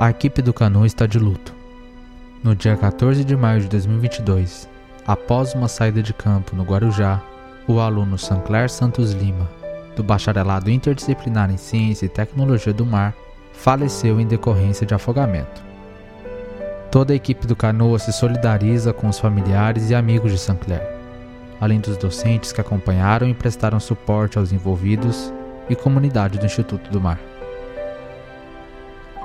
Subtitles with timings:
[0.00, 1.52] A equipe do Canu está de luto.
[2.44, 4.68] No dia 14 de maio de 2022,
[5.04, 7.20] após uma saída de campo no Guarujá,
[7.66, 9.50] o aluno Sancler Santos Lima,
[9.96, 13.12] do Bacharelado Interdisciplinar em Ciência e Tecnologia do Mar,
[13.52, 15.60] faleceu em decorrência de afogamento.
[16.92, 20.88] Toda a equipe do Canoa se solidariza com os familiares e amigos de Sancler,
[21.60, 25.32] além dos docentes que acompanharam e prestaram suporte aos envolvidos
[25.68, 27.18] e comunidade do Instituto do Mar.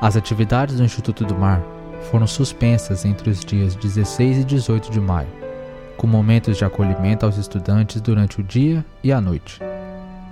[0.00, 1.62] As atividades do Instituto do Mar
[2.10, 5.28] foram suspensas entre os dias 16 e 18 de maio,
[5.96, 9.58] com momentos de acolhimento aos estudantes durante o dia e a noite.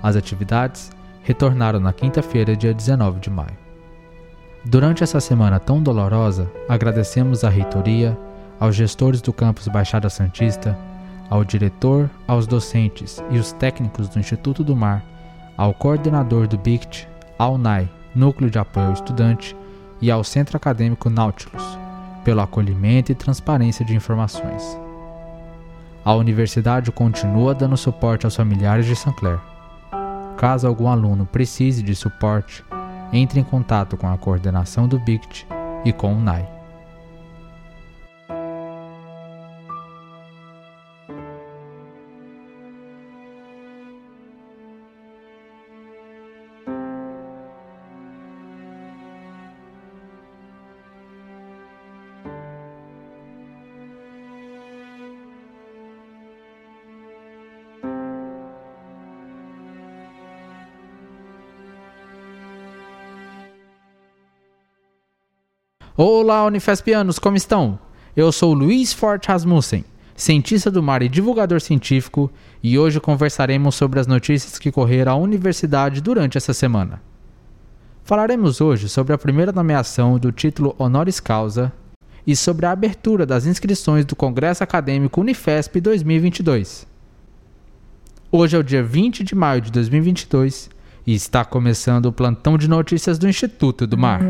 [0.00, 0.92] As atividades
[1.24, 3.58] retornaram na quinta-feira, dia 19 de maio.
[4.64, 8.16] Durante essa semana tão dolorosa, agradecemos à reitoria,
[8.60, 10.78] aos gestores do campus Baixada Santista,
[11.28, 15.04] ao diretor, aos docentes e os técnicos do Instituto do Mar,
[15.56, 19.56] ao coordenador do BICT, ao NAI Núcleo de Apoio ao Estudante,
[20.00, 21.78] e ao Centro Acadêmico Nautilus,
[22.24, 24.78] pelo acolhimento e transparência de informações.
[26.04, 29.38] A universidade continua dando suporte aos familiares de Sancler.
[30.36, 32.64] Caso algum aluno precise de suporte,
[33.12, 35.46] entre em contato com a coordenação do BICT
[35.84, 36.57] e com o NAI.
[66.00, 67.76] Olá, Unifespianos, como estão?
[68.14, 69.84] Eu sou Luiz Forte Rasmussen,
[70.14, 72.30] cientista do mar e divulgador científico,
[72.62, 77.02] e hoje conversaremos sobre as notícias que correram à universidade durante essa semana.
[78.04, 81.72] Falaremos hoje sobre a primeira nomeação do título honoris causa
[82.24, 86.86] e sobre a abertura das inscrições do Congresso Acadêmico Unifesp 2022.
[88.30, 90.70] Hoje é o dia 20 de maio de 2022
[91.04, 94.20] e está começando o plantão de notícias do Instituto do Mar.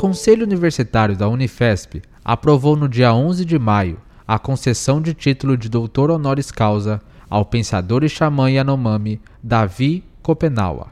[0.00, 5.68] Conselho Universitário da Unifesp aprovou no dia 11 de maio a concessão de título de
[5.68, 10.88] doutor honoris causa ao pensador e xamã Yanomami Davi Kopenawa.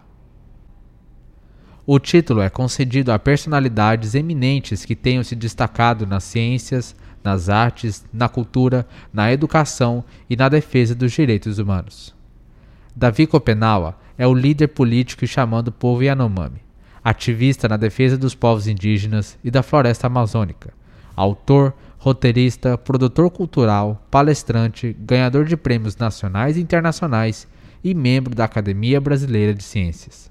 [1.87, 6.95] O título é concedido a personalidades eminentes que tenham se destacado nas ciências,
[7.25, 12.15] nas artes, na cultura, na educação e na defesa dos direitos humanos.
[12.95, 16.68] Davi Kopenawa é o líder político e xamã do povo Yanomami
[17.09, 20.75] ativista na defesa dos povos indígenas e da floresta amazônica,
[21.17, 27.49] autor, roteirista, produtor cultural, palestrante, ganhador de prêmios nacionais e internacionais
[27.83, 30.31] e membro da Academia Brasileira de Ciências.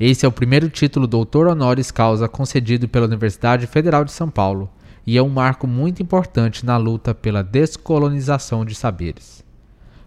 [0.00, 4.70] Esse é o primeiro título doutor honoris causa concedido pela Universidade Federal de São Paulo
[5.06, 9.44] e é um marco muito importante na luta pela descolonização de saberes.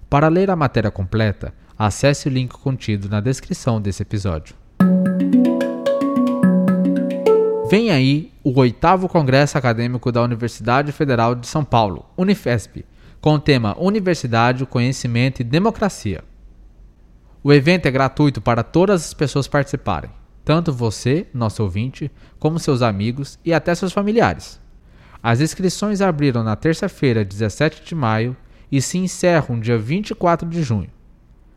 [0.09, 4.55] Para ler a matéria completa, acesse o link contido na descrição desse episódio.
[7.69, 12.83] Vem aí o oitavo Congresso Acadêmico da Universidade Federal de São Paulo, Unifesp,
[13.21, 16.23] com o tema Universidade, Conhecimento e Democracia.
[17.43, 20.09] O evento é gratuito para todas as pessoas participarem,
[20.43, 24.59] tanto você, nosso ouvinte, como seus amigos e até seus familiares.
[25.21, 28.35] As inscrições abriram na terça-feira, 17 de maio,
[28.71, 30.89] e se encerram dia 24 de junho.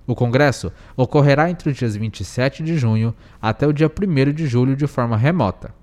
[0.07, 4.77] O congresso ocorrerá entre os dias 27 de junho até o dia 1 de julho
[4.77, 5.81] de forma remota.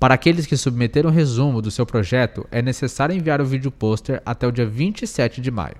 [0.00, 4.46] Para aqueles que submeteram resumo do seu projeto, é necessário enviar o vídeo pôster até
[4.46, 5.76] o dia 27 de maio.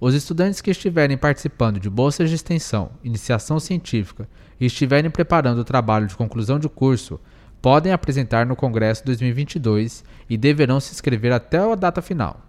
[0.00, 5.64] Os estudantes que estiverem participando de bolsas de extensão, iniciação científica e estiverem preparando o
[5.64, 7.20] trabalho de conclusão de curso
[7.62, 12.40] podem apresentar no Congresso 2022 e deverão se inscrever até a data final.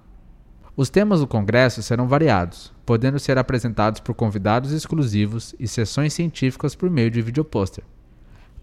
[0.76, 6.74] Os temas do Congresso serão variados, podendo ser apresentados por convidados exclusivos e sessões científicas
[6.74, 7.84] por meio de vídeo pôster.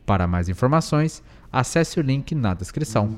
[0.06, 1.22] Para mais informações,
[1.54, 3.16] acesse o link na descrição.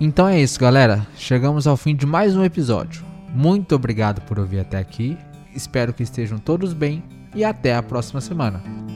[0.00, 1.06] Então é isso, galera.
[1.16, 3.04] Chegamos ao fim de mais um episódio.
[3.34, 5.16] Muito obrigado por ouvir até aqui.
[5.54, 7.02] Espero que estejam todos bem
[7.34, 8.91] e até a próxima semana.